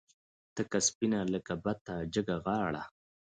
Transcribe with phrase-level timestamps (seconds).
[0.55, 2.83] تکه سپینه لکه بته جګه غاړه